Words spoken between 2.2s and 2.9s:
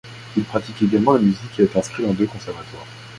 conservatoires.